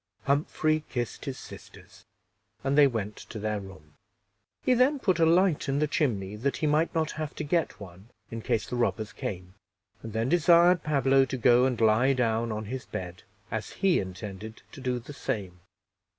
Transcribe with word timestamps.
Humphrey 0.23 0.83
kissed 0.89 1.25
his 1.25 1.37
sisters, 1.37 2.05
and 2.63 2.75
they 2.75 2.87
went 2.87 3.15
to 3.17 3.37
their 3.37 3.59
room. 3.59 3.93
He 4.63 4.73
then 4.73 4.97
put 4.97 5.19
a 5.19 5.27
light 5.27 5.69
in 5.69 5.77
the 5.77 5.85
chimney, 5.85 6.35
that 6.37 6.57
he 6.57 6.65
might 6.65 6.95
not 6.95 7.11
have 7.11 7.35
to 7.35 7.43
get 7.43 7.79
one 7.79 8.09
in 8.31 8.41
case 8.41 8.65
the 8.67 8.77
robbers 8.77 9.13
came, 9.13 9.53
and 10.01 10.11
then 10.13 10.27
desired 10.29 10.81
Pablo 10.81 11.25
to 11.25 11.37
go 11.37 11.65
and 11.65 11.79
lie 11.79 12.13
down 12.13 12.51
on 12.51 12.65
his 12.65 12.87
bed, 12.87 13.21
as 13.51 13.69
he 13.73 13.99
intended 13.99 14.63
to 14.71 14.81
do 14.81 14.97
the 14.97 15.13
same. 15.13 15.59